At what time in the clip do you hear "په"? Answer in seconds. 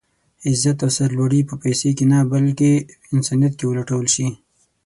1.49-1.55, 3.03-3.07